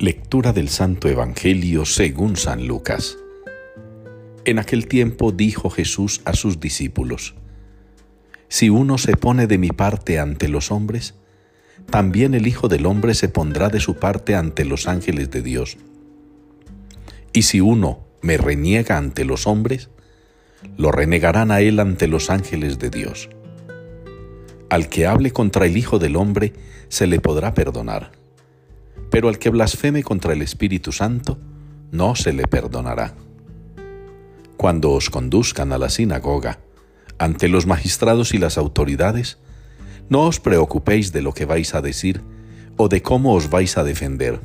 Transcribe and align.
Lectura 0.00 0.52
del 0.52 0.68
Santo 0.68 1.08
Evangelio 1.08 1.84
según 1.84 2.36
San 2.36 2.68
Lucas. 2.68 3.18
En 4.44 4.60
aquel 4.60 4.86
tiempo 4.86 5.32
dijo 5.32 5.70
Jesús 5.70 6.20
a 6.24 6.34
sus 6.34 6.60
discípulos, 6.60 7.34
Si 8.46 8.70
uno 8.70 8.96
se 8.96 9.16
pone 9.16 9.48
de 9.48 9.58
mi 9.58 9.70
parte 9.70 10.20
ante 10.20 10.46
los 10.46 10.70
hombres, 10.70 11.14
también 11.90 12.34
el 12.34 12.46
Hijo 12.46 12.68
del 12.68 12.86
Hombre 12.86 13.12
se 13.14 13.28
pondrá 13.28 13.70
de 13.70 13.80
su 13.80 13.96
parte 13.96 14.36
ante 14.36 14.64
los 14.64 14.86
ángeles 14.86 15.32
de 15.32 15.42
Dios. 15.42 15.78
Y 17.32 17.42
si 17.42 17.60
uno 17.60 18.06
me 18.22 18.36
reniega 18.36 18.98
ante 18.98 19.24
los 19.24 19.48
hombres, 19.48 19.90
lo 20.76 20.92
renegarán 20.92 21.50
a 21.50 21.60
él 21.60 21.80
ante 21.80 22.06
los 22.06 22.30
ángeles 22.30 22.78
de 22.78 22.90
Dios. 22.90 23.30
Al 24.70 24.88
que 24.90 25.08
hable 25.08 25.32
contra 25.32 25.66
el 25.66 25.76
Hijo 25.76 25.98
del 25.98 26.14
Hombre 26.14 26.52
se 26.88 27.08
le 27.08 27.18
podrá 27.18 27.52
perdonar, 27.52 28.12
pero 29.10 29.28
al 29.28 29.38
que 29.38 29.50
blasfeme 29.50 30.02
contra 30.02 30.32
el 30.32 30.42
Espíritu 30.42 30.92
Santo 30.92 31.38
no 31.90 32.14
se 32.14 32.32
le 32.32 32.46
perdonará. 32.46 33.14
Cuando 34.56 34.92
os 34.92 35.10
conduzcan 35.10 35.72
a 35.72 35.78
la 35.78 35.88
sinagoga, 35.88 36.58
ante 37.18 37.48
los 37.48 37.66
magistrados 37.66 38.34
y 38.34 38.38
las 38.38 38.58
autoridades, 38.58 39.38
no 40.08 40.22
os 40.22 40.40
preocupéis 40.40 41.12
de 41.12 41.22
lo 41.22 41.32
que 41.32 41.44
vais 41.44 41.74
a 41.74 41.82
decir 41.82 42.22
o 42.76 42.88
de 42.88 43.02
cómo 43.02 43.34
os 43.34 43.50
vais 43.50 43.76
a 43.76 43.84
defender, 43.84 44.40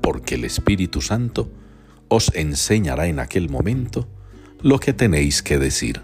porque 0.00 0.36
el 0.36 0.44
Espíritu 0.44 1.00
Santo 1.00 1.50
os 2.08 2.32
enseñará 2.34 3.06
en 3.06 3.20
aquel 3.20 3.48
momento 3.48 4.08
lo 4.62 4.78
que 4.78 4.92
tenéis 4.92 5.42
que 5.42 5.58
decir. 5.58 6.02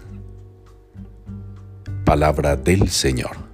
Palabra 2.05 2.55
del 2.55 2.89
Señor. 2.89 3.46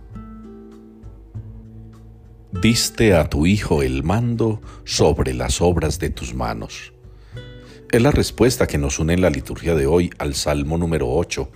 Diste 2.62 3.16
a 3.16 3.30
tu 3.32 3.48
Hijo 3.48 3.82
el 3.82 4.04
mando 4.04 4.62
sobre 4.86 5.34
las 5.34 5.60
obras 5.60 5.98
de 5.98 6.12
tus 6.12 6.36
manos. 6.36 6.94
Es 7.92 8.00
la 8.00 8.12
respuesta 8.12 8.68
que 8.68 8.78
nos 8.78 9.00
une 9.00 9.16
en 9.16 9.22
la 9.22 9.32
liturgia 9.32 9.74
de 9.74 9.88
hoy 9.88 10.12
al 10.20 10.36
Salmo 10.36 10.78
número 10.78 11.10
8. 11.10 11.50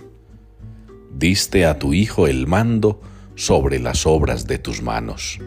Diste 1.14 1.66
a 1.66 1.78
tu 1.78 1.94
Hijo 1.94 2.26
el 2.26 2.48
mando 2.48 3.00
sobre 3.36 3.78
las 3.78 4.06
obras 4.06 4.48
de 4.48 4.58
tus 4.58 4.82
manos. 4.82 5.38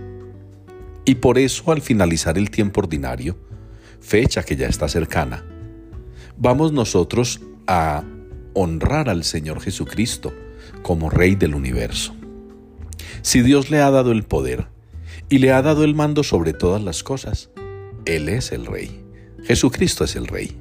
Y 1.04 1.16
por 1.16 1.38
eso 1.38 1.74
al 1.74 1.82
finalizar 1.82 2.38
el 2.38 2.50
tiempo 2.50 2.80
ordinario, 2.80 3.38
fecha 4.00 4.44
que 4.44 4.56
ya 4.56 4.68
está 4.68 4.88
cercana, 4.88 5.44
vamos 6.38 6.72
nosotros 6.72 7.42
a 7.68 8.06
honrar 8.54 9.10
al 9.10 9.26
Señor 9.26 9.60
Jesucristo, 9.60 10.34
como 10.82 11.10
Rey 11.10 11.36
del 11.36 11.56
universo. 11.56 12.16
Si 13.22 13.42
Dios 13.42 13.70
le 13.70 13.82
ha 13.82 13.92
dado 13.92 14.14
el 14.14 14.24
poder 14.24 14.72
y 15.32 15.38
le 15.38 15.54
ha 15.54 15.62
dado 15.62 15.86
el 15.86 15.96
mando 15.96 16.24
sobre 16.24 16.52
todas 16.52 16.84
las 16.84 17.04
cosas, 17.04 17.50
Él 18.04 18.28
es 18.28 18.52
el 18.52 18.66
Rey. 18.66 19.02
Jesucristo 19.46 20.04
es 20.04 20.18
el 20.18 20.28
Rey. 20.28 20.58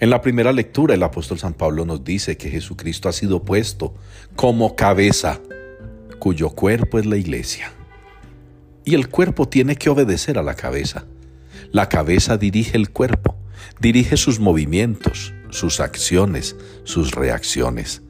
En 0.00 0.10
la 0.10 0.20
primera 0.20 0.52
lectura 0.52 0.96
el 0.96 1.02
apóstol 1.04 1.38
San 1.38 1.54
Pablo 1.54 1.86
nos 1.86 2.02
dice 2.02 2.36
que 2.36 2.50
Jesucristo 2.50 3.08
ha 3.08 3.12
sido 3.12 3.44
puesto 3.44 3.94
como 4.34 4.74
cabeza, 4.74 5.40
cuyo 6.18 6.50
cuerpo 6.50 6.98
es 6.98 7.06
la 7.06 7.16
iglesia. 7.16 7.72
Y 8.84 8.96
el 8.96 9.08
cuerpo 9.08 9.46
tiene 9.48 9.76
que 9.76 9.90
obedecer 9.90 10.38
a 10.38 10.42
la 10.42 10.54
cabeza. 10.54 11.04
La 11.70 11.88
cabeza 11.88 12.38
dirige 12.38 12.76
el 12.76 12.90
cuerpo, 12.90 13.36
dirige 13.78 14.16
sus 14.16 14.40
movimientos, 14.40 15.34
sus 15.50 15.78
acciones, 15.78 16.56
sus 16.82 17.12
reacciones. 17.12 18.02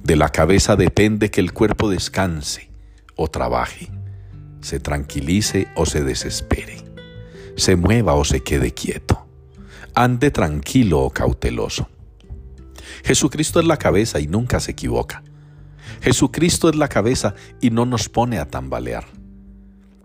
De 0.00 0.14
la 0.14 0.28
cabeza 0.28 0.76
depende 0.76 1.32
que 1.32 1.40
el 1.40 1.52
cuerpo 1.52 1.90
descanse 1.90 2.70
o 3.16 3.28
trabaje, 3.28 3.90
se 4.66 4.80
tranquilice 4.80 5.68
o 5.76 5.86
se 5.86 6.02
desespere, 6.02 6.78
se 7.54 7.76
mueva 7.76 8.14
o 8.14 8.24
se 8.24 8.42
quede 8.42 8.72
quieto, 8.72 9.24
ande 9.94 10.32
tranquilo 10.32 11.02
o 11.02 11.10
cauteloso. 11.10 11.88
Jesucristo 13.04 13.60
es 13.60 13.66
la 13.66 13.76
cabeza 13.76 14.18
y 14.18 14.26
nunca 14.26 14.58
se 14.58 14.72
equivoca. 14.72 15.22
Jesucristo 16.02 16.68
es 16.68 16.74
la 16.74 16.88
cabeza 16.88 17.36
y 17.60 17.70
no 17.70 17.86
nos 17.86 18.08
pone 18.08 18.40
a 18.40 18.46
tambalear. 18.46 19.04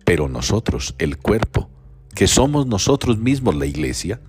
Pero 0.06 0.30
nosotros, 0.30 0.94
el 1.00 1.18
cuerpo, 1.18 1.72
que 2.14 2.28
somos 2.28 2.68
nosotros 2.68 3.18
mismos 3.18 3.56
la 3.56 3.66
iglesia, 3.66 4.22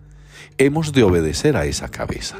hemos 0.56 0.94
de 0.94 1.02
obedecer 1.02 1.58
a 1.58 1.66
esa 1.66 1.90
cabeza 1.90 2.38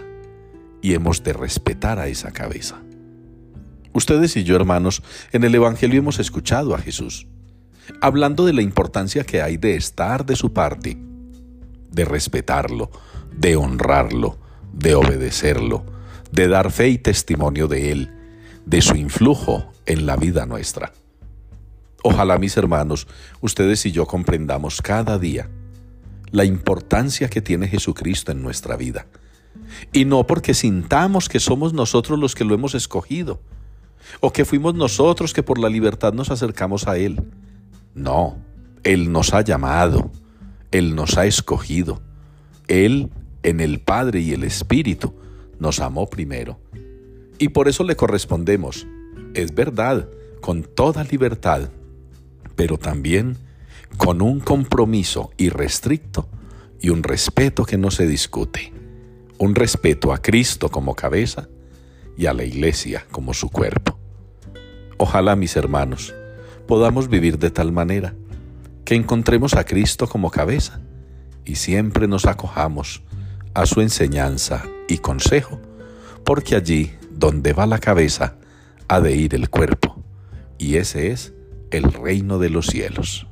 y 0.81 0.95
hemos 0.95 1.23
de 1.23 1.35
respetar 1.35 1.99
a 1.99 2.09
esa 2.09 2.31
cabeza. 2.31 2.81
Ustedes 3.93 4.35
y 4.39 4.45
yo, 4.45 4.57
hermanos, 4.57 5.03
en 5.33 5.45
el 5.45 5.55
Evangelio 5.55 5.99
hemos 5.99 6.19
escuchado 6.19 6.75
a 6.75 6.79
Jesús, 6.79 7.27
hablando 8.01 8.45
de 8.45 8.53
la 8.53 8.63
importancia 8.63 9.25
que 9.25 9.43
hay 9.43 9.57
de 9.57 9.77
estar 9.77 10.27
de 10.27 10.37
su 10.37 10.53
parte, 10.53 10.97
de 11.91 12.05
respetarlo, 12.05 12.91
de 13.37 13.57
honrarlo, 13.57 14.39
de 14.73 14.95
obedecerlo, 14.95 15.85
de 16.31 16.49
dar 16.49 16.71
fe 16.71 16.89
y 16.89 16.99
testimonio 16.99 17.69
de 17.69 17.93
Él, 17.93 18.11
de 18.65 18.81
su 18.81 18.97
influjo 18.97 19.73
en 19.87 20.07
la 20.07 20.17
vida 20.17 20.47
nuestra. 20.47 20.93
Ojalá, 22.03 22.39
mis 22.39 22.57
hermanos, 22.57 23.07
ustedes 23.41 23.87
y 23.87 23.93
yo 23.93 24.07
comprendamos 24.07 24.83
cada 24.83 25.19
día 25.19 25.49
la 26.31 26.45
importancia 26.45 27.29
que 27.29 27.43
tiene 27.43 27.69
Jesucristo 27.69 28.33
en 28.33 28.43
nuestra 28.43 28.77
vida. 28.77 29.07
Y 29.93 30.05
no 30.05 30.27
porque 30.27 30.55
sintamos 30.55 31.29
que 31.29 31.39
somos 31.39 31.73
nosotros 31.73 32.19
los 32.19 32.35
que 32.35 32.45
lo 32.45 32.55
hemos 32.55 32.75
escogido, 32.75 33.41
o 34.21 34.33
que 34.33 34.45
fuimos 34.45 34.75
nosotros 34.75 35.33
que 35.33 35.43
por 35.43 35.59
la 35.59 35.69
libertad 35.69 36.13
nos 36.13 36.31
acercamos 36.31 36.89
a 36.89 36.97
Él. 36.97 37.23
No, 37.95 38.39
Él 38.85 39.13
nos 39.13 39.35
ha 39.35 39.43
llamado, 39.43 40.11
Él 40.71 40.95
nos 40.95 41.19
ha 41.19 41.27
escogido, 41.27 42.03
Él 42.69 43.11
en 43.43 43.61
el 43.61 43.81
Padre 43.81 44.21
y 44.21 44.33
el 44.33 44.45
Espíritu 44.45 45.15
nos 45.59 45.81
amó 45.81 46.09
primero. 46.09 46.59
Y 47.39 47.49
por 47.49 47.69
eso 47.69 47.85
le 47.85 47.97
correspondemos, 47.97 48.87
es 49.35 49.55
verdad, 49.55 50.09
con 50.41 50.63
toda 50.63 51.05
libertad, 51.05 51.71
pero 52.57 52.79
también 52.79 53.37
con 53.97 54.23
un 54.23 54.41
compromiso 54.41 55.31
irrestricto 55.37 56.29
y 56.81 56.91
un 56.91 57.03
respeto 57.03 57.65
que 57.65 57.79
no 57.79 57.91
se 57.91 58.07
discute, 58.07 58.73
un 59.39 59.55
respeto 59.55 60.13
a 60.13 60.19
Cristo 60.19 60.69
como 60.69 60.95
cabeza 60.95 61.49
y 62.17 62.27
a 62.27 62.33
la 62.33 62.45
iglesia 62.45 63.07
como 63.11 63.35
su 63.35 63.51
cuerpo. 63.51 63.99
Ojalá, 64.99 65.37
mis 65.37 65.57
hermanos, 65.57 66.15
podamos 66.67 67.09
vivir 67.09 67.39
de 67.39 67.51
tal 67.51 67.73
manera 67.73 68.15
que 68.85 68.95
encontremos 68.95 69.55
a 69.55 69.65
Cristo 69.65 70.09
como 70.09 70.31
cabeza 70.31 70.81
y 71.45 71.57
siempre 71.57 72.09
nos 72.09 72.27
acojamos 72.27 73.03
a 73.55 73.67
su 73.67 73.81
enseñanza 73.81 74.65
y 74.89 74.99
consejo, 74.99 75.61
porque 76.25 76.57
allí 76.57 76.93
donde 77.11 77.53
va 77.53 77.67
la 77.67 77.79
cabeza 77.79 78.37
ha 78.89 79.01
de 79.01 79.15
ir 79.15 79.35
el 79.35 79.49
cuerpo, 79.49 80.03
y 80.59 80.77
ese 80.77 81.11
es 81.11 81.33
el 81.71 81.93
reino 81.93 82.39
de 82.39 82.51
los 82.51 82.67
cielos. 82.67 83.27